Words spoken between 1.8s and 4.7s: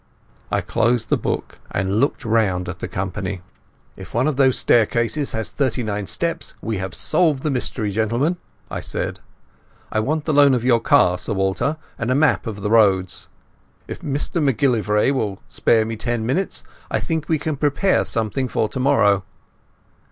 looked round at the company. "If one of those